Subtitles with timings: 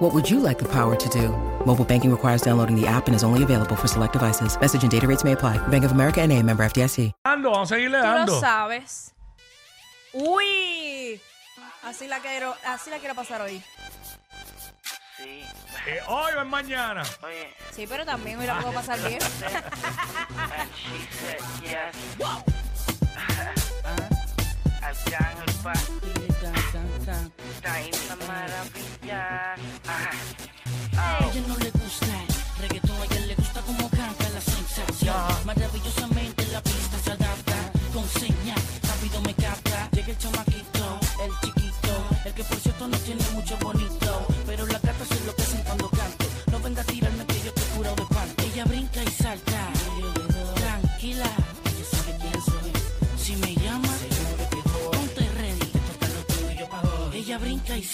[0.00, 1.28] What would you like the power to do?
[1.66, 4.58] Mobile banking requires downloading the app and is only available for select devices.
[4.58, 5.58] Message and data rates may apply.
[5.68, 7.12] Bank of America and a member FDIC.
[7.24, 8.32] Dando, vamos a seguirle Tú dando.
[8.32, 9.12] lo sabes.
[10.14, 11.20] Uy,
[11.84, 13.62] así la quiero, así la quiero pasar hoy.
[15.18, 15.42] Sí,
[15.86, 17.02] Eh, hoy o es mañana.
[17.22, 19.18] oye, Sí, pero también hoy la puedo pasar bien.
[19.22, 21.94] and she said yes.
[24.82, 25.72] Arcángel pa,
[26.40, 27.19] Tiny,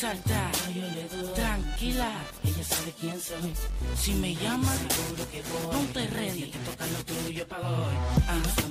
[0.07, 2.13] brinca y salta, tranquila,
[2.45, 3.53] ella sabe quién soy.
[3.97, 5.75] Si me llama, seguro que voy.
[5.75, 8.66] Ponte ready, te toca lo tuyo pa' hoy.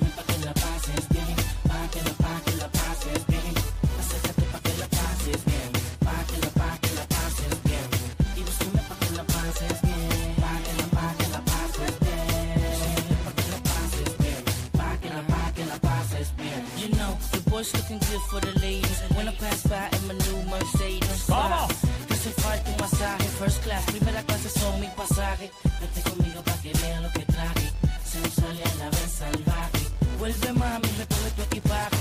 [17.56, 18.98] Boys looking good for the ladies.
[19.16, 21.24] When I pass by in my new Mercedes.
[21.26, 25.50] Te hace falta un masaje, first class, primera clase son mi pasaje.
[25.80, 27.66] Vete conmigo pa' que vea lo que traje.
[28.04, 29.82] Sensual y a la vez salvaje.
[30.18, 31.96] Vuelve mami, recoge tu equipaje.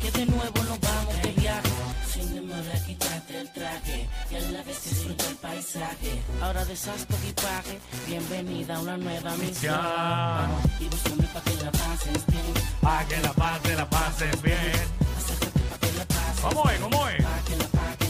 [0.00, 0.39] Que de nuevo
[5.50, 6.22] paisaje.
[6.40, 7.80] Ahora deshaz tu equipaje.
[8.06, 9.76] Bienvenida a una nueva misión.
[10.78, 12.54] Y búscame pa' que la pases bien.
[12.80, 14.84] Pa' que la pase, la pases bien.
[15.18, 16.80] Acércate pa' que la pases ¿Cómo es?
[16.80, 17.22] ¿Cómo es?
[17.24, 18.09] Pa' que la, pa' que la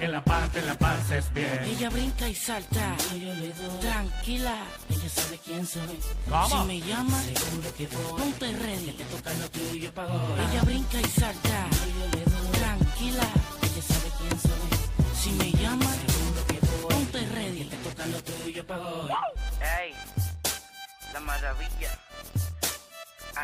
[0.00, 1.62] Que la pase, la pases bien.
[1.62, 3.80] Ella brinca y salta, yo le doy.
[3.80, 4.56] Tranquila,
[4.88, 6.00] ella sabe quién soy.
[6.26, 6.48] ¿Cómo?
[6.48, 8.20] Si me llama, seguro que voy.
[8.20, 10.40] Ponte ready, que te toca lo tuyo pa' hoy.
[10.40, 11.68] Ella brinca y salta,
[11.98, 12.48] yo le doy.
[12.52, 13.28] Tranquila,
[13.60, 15.14] ella sabe quién soy.
[15.20, 16.94] Si me llama, seguro que voy.
[16.94, 19.10] Ponte ready, que te toca lo tuyo pa' hoy.
[19.82, 19.94] Ey,
[21.12, 21.98] la maravilla.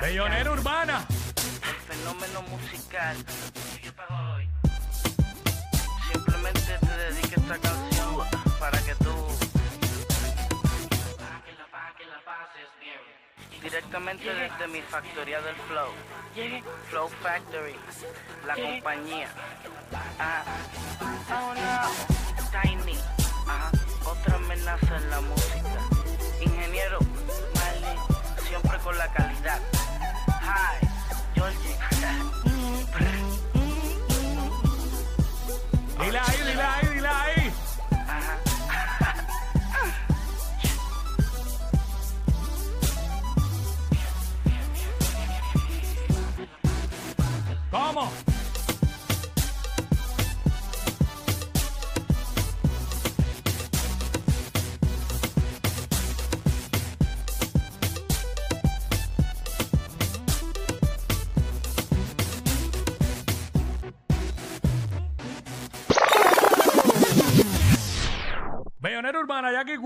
[0.00, 1.06] Bellonera urbana.
[1.68, 3.16] El fenómeno musical.
[3.52, 4.55] Tuyo pa' hoy.
[7.46, 8.16] Esta canción
[8.58, 9.14] para que tú
[11.16, 13.62] Pa' que la, pa' que la pases bien.
[13.62, 15.92] directamente desde mi factoría del Flow.
[16.90, 17.76] Flow Factory,
[18.48, 19.28] la compañía.
[20.18, 20.42] Ah,
[21.30, 22.98] oh no, Tiny,
[23.46, 23.70] ajá,
[24.04, 25.65] otra amenaza en la música.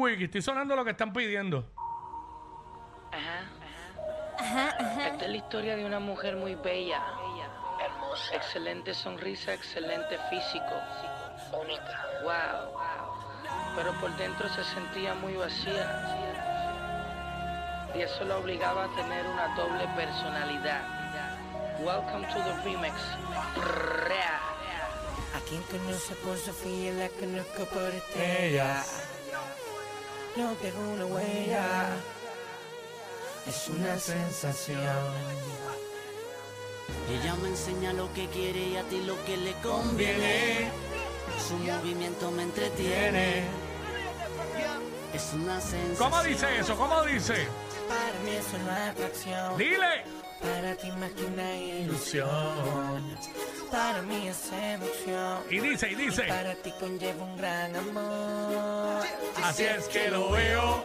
[0.09, 1.63] Estoy sonando lo que están pidiendo.
[4.41, 7.03] Esta es la historia de una mujer muy bella.
[7.79, 8.35] Hermosa.
[8.35, 10.73] Excelente sonrisa, excelente físico.
[11.53, 12.07] Única.
[12.23, 12.81] Wow.
[13.77, 15.87] Pero por dentro se sentía muy vacía.
[17.95, 20.83] Y eso la obligaba a tener una doble personalidad.
[21.81, 22.95] Welcome to the remix.
[23.55, 24.41] Prrrrea.
[25.37, 28.83] A quien conoce por Sofía, la conozco por estrella.
[30.37, 31.89] No dejo una huella.
[33.47, 34.81] Es una sensación.
[37.11, 40.71] Ella me enseña lo que quiere y a ti lo que le conviene.
[41.49, 43.45] Su movimiento me entretiene.
[45.13, 45.97] Es una sensación.
[45.97, 46.77] ¿Cómo dice eso?
[46.77, 47.49] ¿Cómo dice?
[47.89, 49.59] Para mí es una atracción.
[49.59, 50.05] Dile.
[50.41, 53.19] Para ti más que una ilusión.
[53.71, 55.43] Para mí es seducción.
[55.51, 56.23] Y dice, y dice.
[56.23, 58.80] Para ti conlleva un gran amor.
[59.51, 60.85] Así es que lo veo.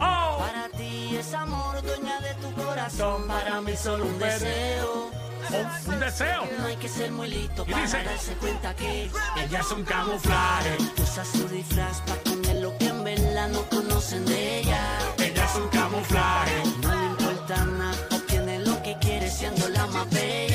[0.00, 3.26] Oh, Para ti es amor, dueña de tu corazón.
[3.26, 5.10] Para mí solo un deseo.
[5.10, 6.42] oh, un deseo.
[6.58, 9.10] No hay que ser muy listo Y para dice- darse cuenta que
[9.42, 10.76] Ella es un camuflaje.
[11.02, 14.98] usa su disfraz para poner lo que en verdad no conocen de ella.
[15.18, 16.62] Ella es un camuflaje.
[16.80, 20.53] No le importa nada, obtiene lo que quiere siendo la más bella.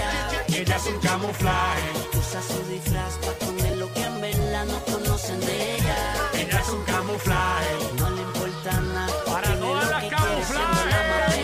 [0.79, 1.91] Es un camuflaje.
[2.17, 6.15] Usa su disfraz para poner lo que en verdad no conocen de ella.
[6.33, 7.75] Ella es un camuflaje.
[7.97, 11.39] No le importa nada, Para todas las camuflajes.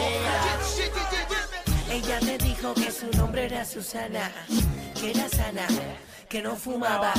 [1.91, 4.31] Ella me dijo que su nombre era Susana,
[4.93, 5.67] que era sana,
[6.29, 7.13] que no fumaba.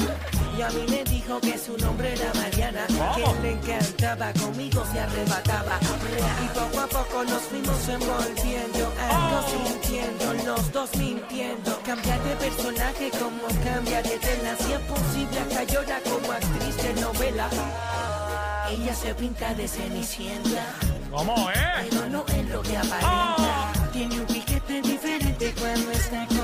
[0.57, 5.01] Y a mí me dijo que su nombre era Mariana, que le encantaba, conmigo se
[5.01, 5.79] arrebataba.
[6.45, 11.79] Y poco a poco nos fuimos envolviendo, algo sintiendo, los dos mintiendo.
[11.85, 17.01] Cambiar de personaje como cambia de tela, si es posible hasta llora como actriz de
[17.01, 17.49] novela.
[18.71, 20.65] Ella se pinta de cenicienta.
[21.11, 21.89] ¿Cómo es?
[21.89, 23.73] Pero no es lo que aparenta.
[23.93, 26.36] Tiene un piquete diferente cuando está contigo.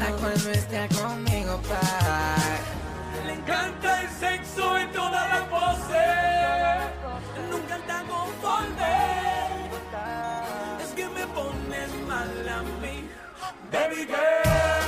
[0.00, 2.36] Cuando está conmigo, pa.
[3.26, 6.90] Le encanta el sexo en todas las poses.
[7.50, 8.96] Nunca está conforme.
[10.82, 13.08] Es que me pones mal a mí.
[13.70, 14.79] Baby girl.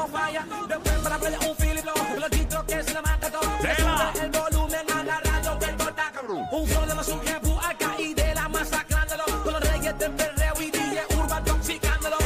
[0.00, 0.46] No falla.
[0.68, 3.50] Después para aprender un Philip Lowe, los chistros que se le mata todo.
[3.62, 6.12] Le sube el volumen a la radio que el corta.
[6.52, 9.24] Un flow de los jebu acá y de la masacrándolo.
[9.44, 12.16] Con los reyes del perreo y DJ Urban toxicándolo.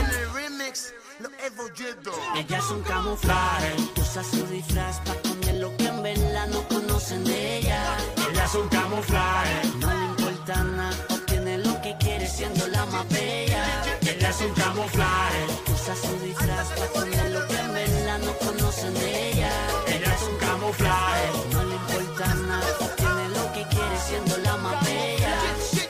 [2.37, 7.25] Ella es un camuflaje, usa su disfraz para poner lo que en verdad no conocen
[7.25, 7.97] de ella.
[8.31, 9.61] Ella es un camuflaje.
[9.81, 13.94] No le importa nada, obtiene lo que quiere siendo la más bella.
[14.34, 15.46] Es un camuflaje.
[15.72, 19.52] Usa su disfraz para poner lo que en verdad no conocen de ella.
[19.86, 21.31] Ella es un camuflaje.
[21.52, 25.38] No le importa nada, obtiene lo que quiere siendo la más bella.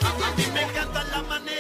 [0.03, 1.54] A mí me encanta la manera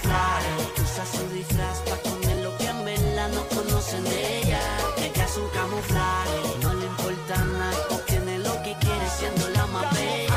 [0.00, 4.60] camuflaje, usa su disfraz para poner lo que en verdad no conocen de ella.
[4.98, 9.94] Ella es un camuflaje, no le importa nada, obtiene lo que quiere siendo la más
[9.94, 10.34] bella.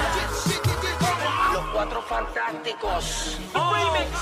[1.54, 3.38] Los cuatro fantásticos.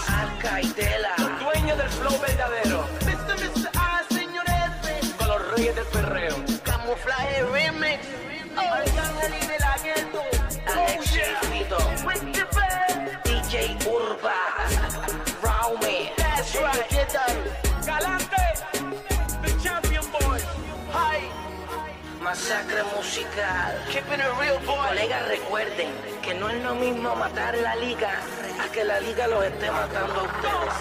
[0.08, 1.16] Arca y Tela.
[1.40, 2.86] Dueño del flow verdadero.
[3.06, 3.36] Mr.
[3.40, 3.70] Mr.
[3.78, 5.16] A, señores.
[5.18, 6.36] Con los reyes del perreo.
[6.64, 8.06] Camuflaje remix.
[8.58, 10.22] Arcángel y de la gueto.
[10.76, 11.78] Alexis Fito.
[13.24, 14.51] DJ Urba.
[17.12, 18.38] Galante.
[19.44, 20.40] The champion boy.
[20.94, 21.20] Hi.
[22.24, 23.76] Masacre musical.
[23.90, 24.78] Keeping it real, boy.
[24.88, 25.90] Colegas, recuerden
[26.22, 28.12] que no es lo mismo matar la liga
[28.64, 30.74] a que la liga los esté matando a ustedes.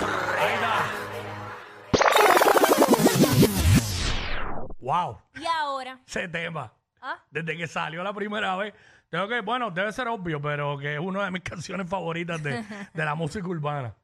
[4.78, 5.18] Wow.
[5.34, 5.98] Y ahora.
[6.06, 6.72] Ese tema.
[7.02, 7.16] ¿Ah?
[7.30, 8.72] Desde que salió la primera vez.
[9.08, 12.64] Tengo que, bueno, debe ser obvio, pero que es una de mis canciones favoritas de,
[12.94, 13.96] de la música urbana.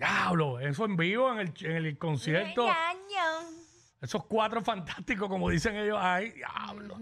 [0.00, 2.66] Diablo, eso en vivo, en el, en el concierto.
[4.00, 6.30] Esos cuatro fantásticos, como dicen ellos ahí.
[6.30, 6.96] Diablo.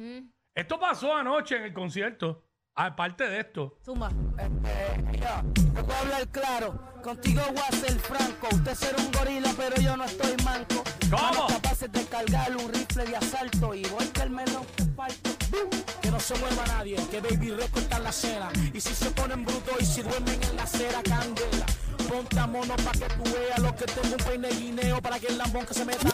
[0.52, 2.45] Esto pasó anoche en el concierto.
[2.75, 3.78] Aparte de esto.
[3.85, 4.09] Zumba.
[4.09, 8.49] Te voy a hablar claro, contigo voy a ser franco.
[8.52, 10.83] Usted será un gorila, pero yo no estoy manco.
[11.09, 11.23] ¿Cómo?
[11.23, 15.31] Manos capaces de cargar un rifle de asalto y voy que el melón te parto.
[15.38, 15.88] Que
[16.18, 18.50] no se mueva nadie, que Baby Record está en la cena.
[18.75, 21.66] Y si se ponen brutos y si duermen en la acera, candela.
[22.08, 25.28] Ponte a mono pa' que tú veas lo que tengo un peine guineo para que
[25.28, 26.08] el lambón que se meta.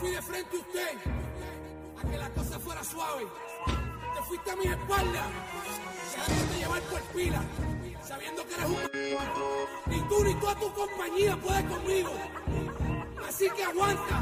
[0.00, 0.98] fui de frente a usted,
[1.98, 3.26] a que la cosa fuera suave.
[4.14, 5.22] Te fuiste a mi espalda,
[6.16, 7.42] dejándote llevar por pila,
[8.08, 8.76] sabiendo que eres un...
[9.86, 12.10] Ni tú ni toda tu compañía puede conmigo.
[13.28, 14.20] Así que aguanta,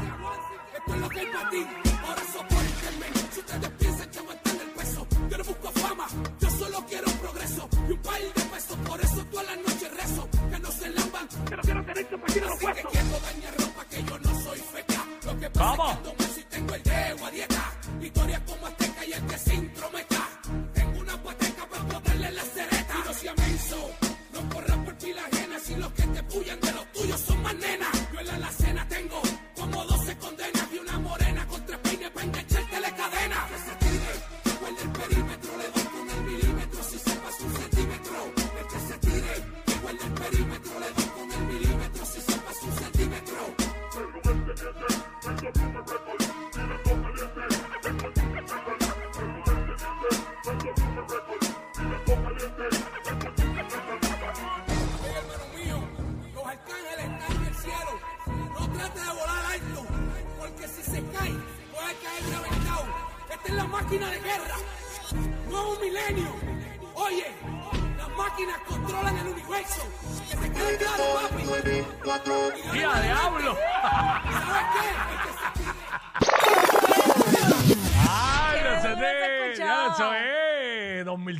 [0.93, 1.67] es lo que hay para ti.
[2.07, 5.07] Ahora soportenme, si ustedes piensan que aguantan el peso.
[5.29, 6.07] Yo no busco fama,
[6.39, 8.77] yo solo quiero progreso y un país de pesos.
[8.87, 12.43] Por eso todas las noches rezo, que no se lamban, que no quiero tener compañía
[12.53, 15.05] Así que quiero dañar ropa, que yo no soy feca.
[15.25, 15.91] Lo que pasa ¿Cómo?
[15.91, 17.71] es que mal si tengo el dedo a dieta.
[18.01, 18.78] Historias como azteca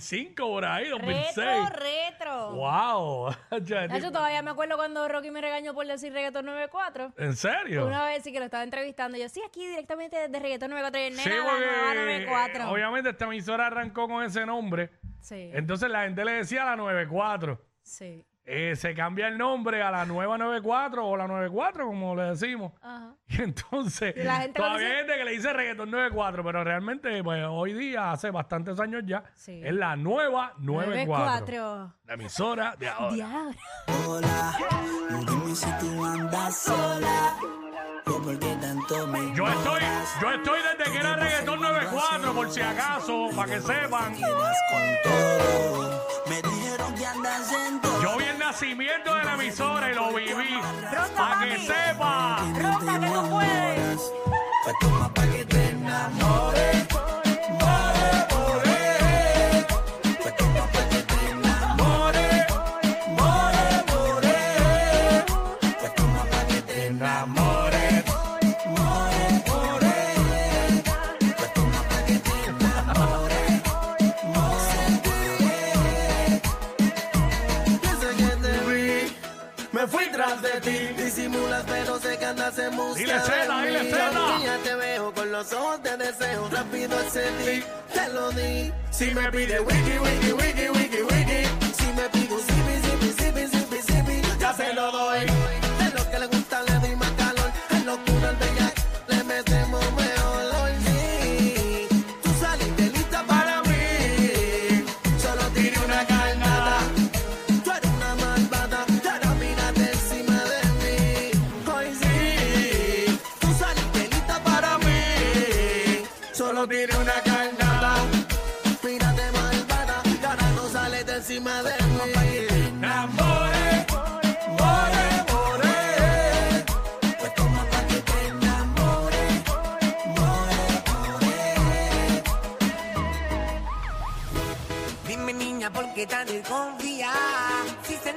[0.09, 1.35] 2005 por ahí, 2006.
[1.35, 2.51] Retro, retro.
[2.53, 3.35] ¡Wow!
[3.63, 7.13] Ya, Nacho, todavía me acuerdo cuando Rocky me regañó por decir reggaetón 94.
[7.17, 7.85] ¿En serio?
[7.85, 9.17] Una vez sí que lo estaba entrevistando.
[9.17, 10.99] Yo, sí, aquí directamente desde reggaetón 94.
[10.99, 12.71] Y el Sí, nena, la nueva porque 94.
[12.71, 14.89] obviamente esta emisora arrancó con ese nombre.
[15.21, 17.61] Sí, Entonces la gente le decía la 94.
[17.83, 18.25] sí.
[18.51, 22.71] Eh, se cambia el nombre a la nueva 94 o la 94, como le decimos.
[22.81, 23.13] Ajá.
[23.27, 27.23] Y entonces, Y la gente todavía hay gente que le dice reggaetón 94, pero realmente,
[27.23, 29.61] pues hoy día, hace bastantes años ya, Sí.
[29.63, 31.05] es la nueva 94.
[31.59, 31.93] 94.
[32.05, 33.13] La emisora de ahora.
[33.13, 33.51] Diablo.
[34.07, 34.57] Hola,
[35.27, 37.35] dime si tú andas sola.
[39.35, 39.81] Yo estoy,
[40.21, 44.13] yo estoy desde que era reggaetón 94, por si acaso, para que sepan.
[46.27, 47.79] Me dijeron que andas en
[48.49, 50.31] nacimiento de la emisora y lo viví.
[50.31, 51.67] Ronca, Para que mami.
[51.67, 52.37] sepa.
[52.59, 54.11] Ronca, que tú puedes.
[55.13, 56.58] Pa' que te enamores.
[81.29, 83.91] Disimulas, pero sé que andas en busca Dile, de dile, mí.
[84.15, 86.49] Aunque ya te veo con los ojos de deseo.
[86.49, 88.73] Rápido accedí, te lo di.
[88.89, 91.41] Si me pide wiki, wiki, wiki, wiki, wiki.
[91.77, 94.39] Si me pide un zipi, zipi, zipi, zipi, zipi.
[94.39, 95.19] Ya se lo doy.
[95.19, 97.51] De lo que le gusta le di más calor.
[97.69, 98.58] En locura al bella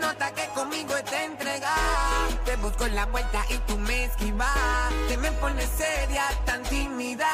[0.02, 2.28] nota que conmigo está entregada.
[2.44, 4.90] Te busco en la vuelta y tú me esquivas.
[5.08, 7.28] Te me pones seria, tan tímida.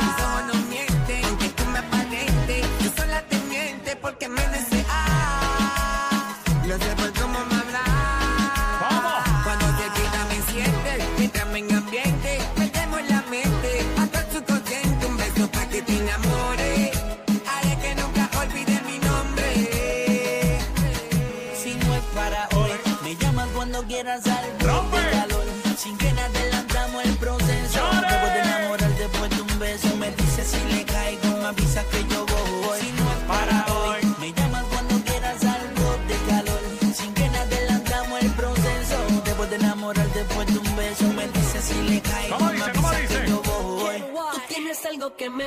[0.00, 2.66] Tus ojos no mienten, aunque tú me aparentes.
[2.82, 4.75] Yo sola te miente porque me deseas.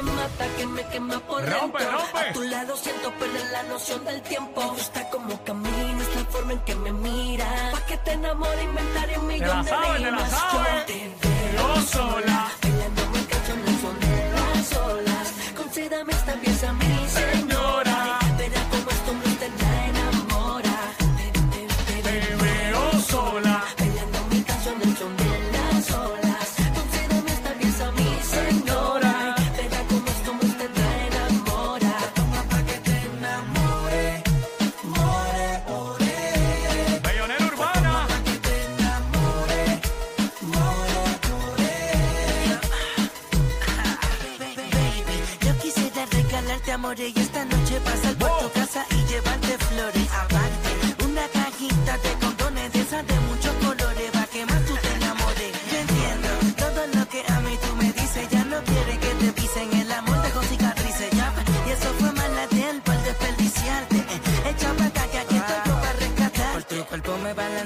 [0.02, 1.98] Me mata, que me quema por Rompe, dentro.
[1.98, 2.20] rompe.
[2.20, 4.62] A tu lado siento perder la noción del tiempo.
[4.62, 7.72] Me gusta cómo caminas, la forma en que me miras.
[7.74, 10.32] Pa' que te enamore, inventaré un millón de rimas.
[10.32, 12.52] Yo te veo sola.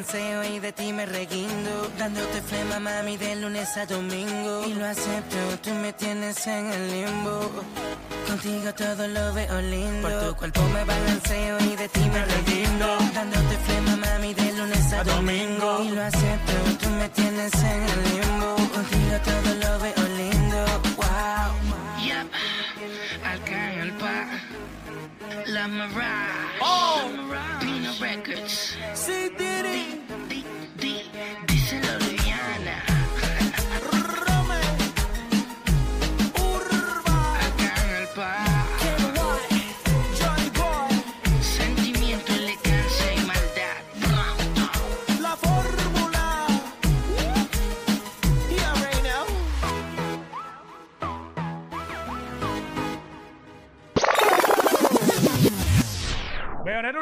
[0.03, 1.91] balanceo y de ti me reguindo.
[1.97, 4.63] Dándote flema, mami, de lunes a domingo.
[4.67, 7.51] Y lo acepto, tú me tienes en el limbo.
[8.27, 10.09] Contigo todo lo veo lindo.
[10.09, 12.87] Por tu cuerpo me balanceo y de ti me reguindo.
[13.13, 15.65] Dándote flema, mami, de lunes a, a domingo.
[15.65, 15.83] domingo.
[15.83, 18.55] Y lo acepto, tú me tienes en el limbo.
[18.75, 20.65] Contigo todo lo veo lindo.
[20.97, 21.51] Wow.
[22.03, 22.27] Yep.
[23.81, 24.52] Al pa.
[25.47, 26.59] La Mirage.
[26.61, 27.09] Oh!
[27.59, 28.77] Pina Records.
[28.93, 30.02] See, Diddy.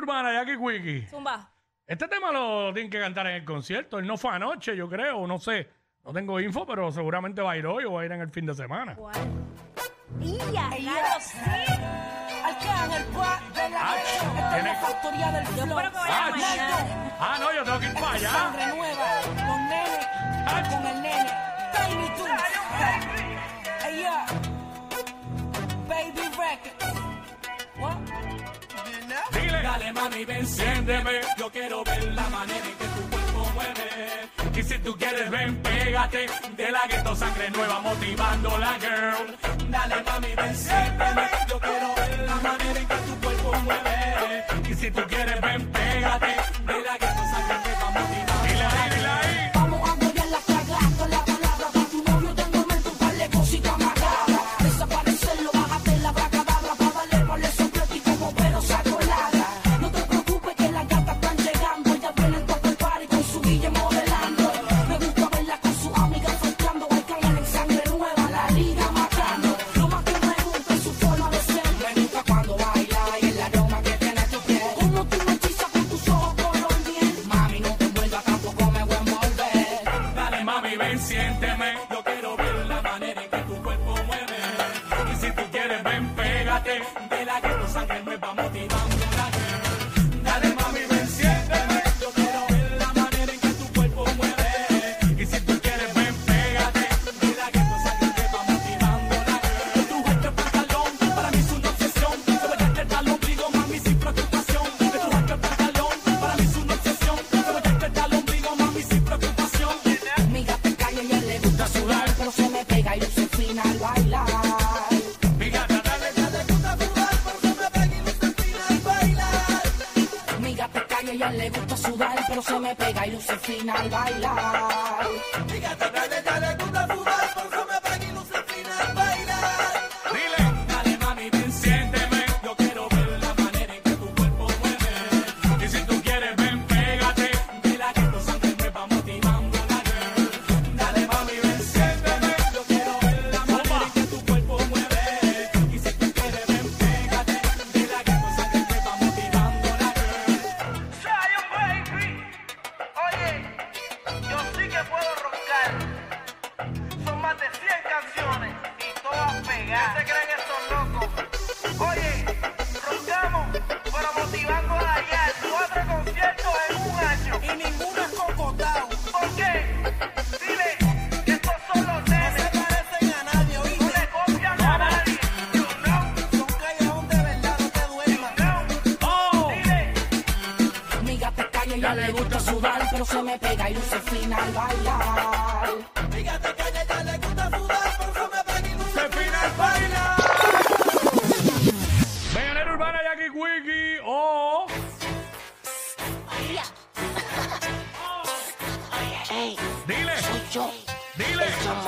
[0.01, 1.07] urbana, Jackie Quickie.
[1.07, 1.49] Zumba.
[1.85, 3.99] Este tema lo tienen que cantar en el concierto.
[3.99, 5.69] Él no fue anoche, yo creo, no sé.
[6.03, 8.29] No tengo info, pero seguramente va a ir hoy o va a ir en el
[8.29, 8.95] fin de semana.
[8.95, 9.15] ¿Cuál?
[17.19, 18.29] Ah, no, yo tengo que ir para allá.
[21.73, 22.11] Tiny
[25.87, 26.80] Baby Record
[29.51, 29.63] dile.
[29.63, 30.47] Dale mami, ven.
[31.37, 34.59] Yo quiero ver la manera en que tu cuerpo mueve.
[34.59, 36.27] Y si tú quieres, ven, pégate.
[36.55, 39.60] De la gueto sangre nueva, motivando la girl.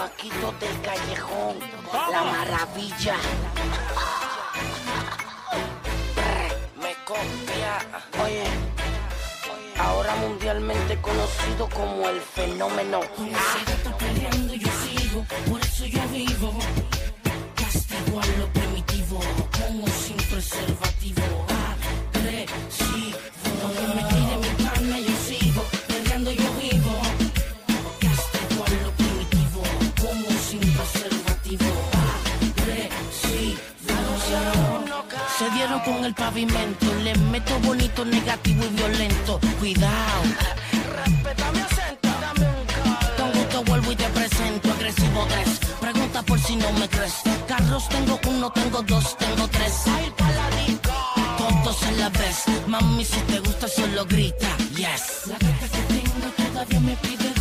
[0.03, 1.55] Paquito del Callejón,
[2.11, 3.15] la maravilla.
[6.75, 8.01] Me copia.
[8.21, 8.43] Oye,
[9.79, 12.99] ahora mundialmente conocido como el fenómeno.
[13.17, 13.55] Ah.
[15.49, 16.53] Por eso yo vivo,
[17.55, 18.62] castigo a lo
[38.01, 39.39] negativo y violento.
[39.59, 40.23] Cuidado.
[40.97, 43.15] Respeta mi acento, dame un call.
[43.17, 44.71] Con gusto vuelvo y te presento.
[44.71, 45.59] Agresivo 3.
[45.79, 47.13] Pregunta por si no me crees.
[47.47, 49.73] Carros tengo uno, tengo dos, tengo tres.
[49.85, 50.91] Ay, paladico.
[51.37, 52.43] Todos en la vez.
[52.67, 54.49] Mami, si te gusta, solo grita.
[54.75, 55.27] Yes.
[55.27, 57.32] La gata que tengo todavía me pide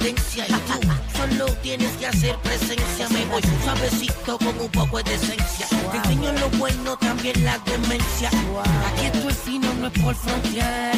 [0.00, 3.08] y tú solo tienes que hacer presencia.
[3.10, 5.66] Me voy suavecito con un poco de esencia.
[5.90, 8.28] Te enseño lo bueno, también la demencia.
[8.28, 10.94] Aquí esto es fino, no es por frontear.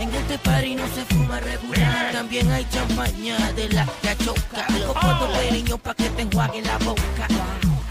[0.00, 2.12] En este party no se fuma regular.
[2.12, 4.66] También hay champaña de la que choca.
[4.86, 5.78] Copo de oh.
[5.78, 7.28] pa' que te enjuague la boca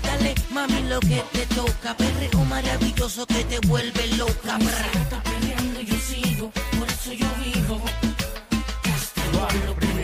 [0.04, 1.96] Dale mami, lo que te toca.
[1.96, 4.58] Perreo oh, maravilloso que te vuelve loca.
[4.60, 7.82] Si está peleando, yo sigo, por eso yo vivo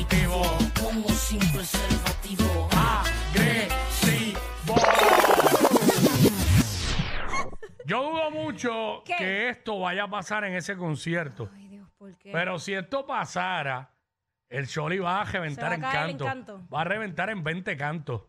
[0.07, 0.41] positivo.
[0.81, 2.69] Pongo sin preservativo.
[2.71, 4.75] Agresivo.
[7.85, 9.15] Yo dudo mucho ¿Qué?
[9.17, 11.49] que esto vaya a pasar en ese concierto.
[11.55, 12.31] Ay, Dios, ¿por qué?
[12.31, 13.91] Pero si esto pasara,
[14.49, 16.25] el Choli va a reventar Se va a en caer el canto.
[16.25, 16.67] encanto.
[16.73, 18.21] Va a reventar en 20 cantos.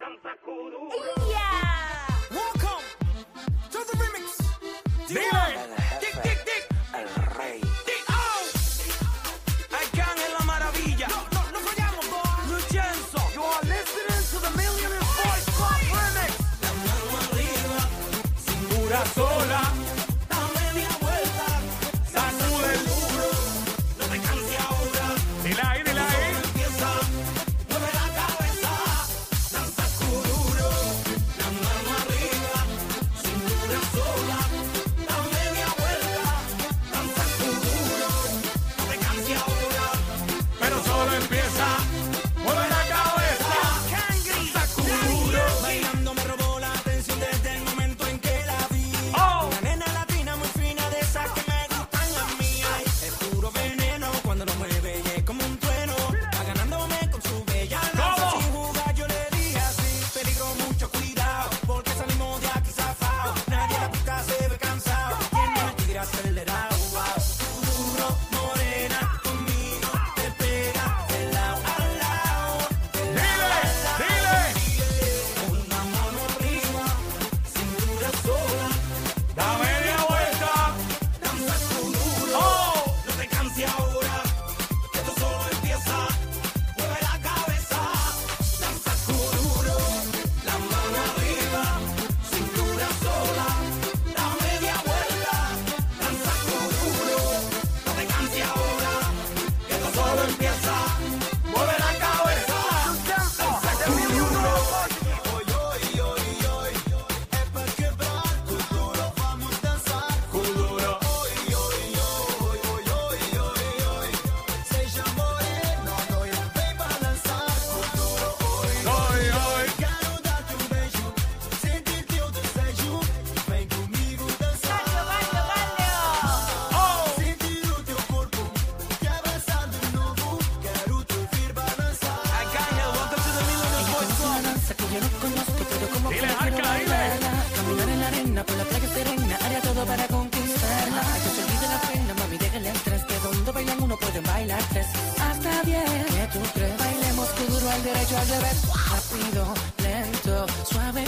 [138.45, 141.03] por la playa serena, haría todo para conquistarla.
[141.23, 144.63] Que se olvide la pena, mami, déjale el tres, que donde bailan uno pueden bailar
[144.71, 144.87] tres.
[145.21, 148.59] Hasta bien, que tú crees, bailemos duro al derecho al revés.
[148.91, 151.05] Rápido, lento, suave,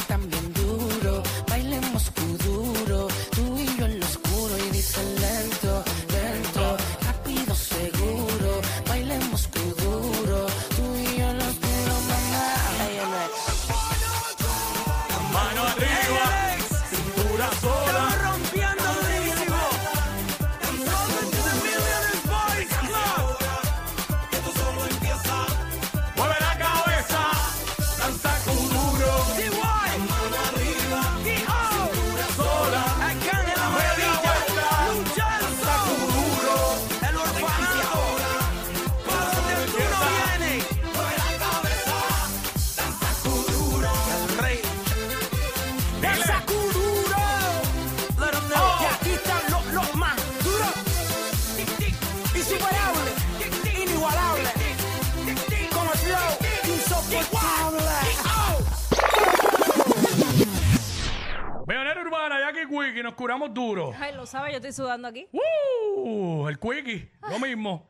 [63.49, 63.93] duro.
[63.99, 65.27] Ay, lo sabe, yo estoy sudando aquí.
[65.33, 66.49] ¡Uh!
[66.49, 67.89] El quickie, lo mismo.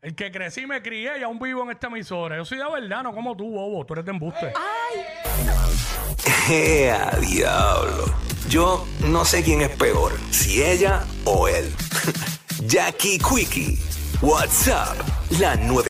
[0.00, 2.36] El que crecí me crié y aún vivo en esta emisora.
[2.36, 3.86] Yo soy de verdad, no como tú, bobo.
[3.86, 4.52] Tú eres de embuste.
[6.50, 8.04] ¡Ea, diablo!
[8.48, 11.72] Yo no sé quién es peor, si ella o él.
[12.66, 13.78] Jackie Quickie,
[14.20, 14.96] WhatsApp,
[15.38, 15.80] la nueva.